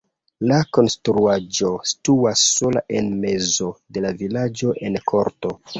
[0.51, 5.59] La konstruaĵo situas sola en mezo de la vilaĝo en korto.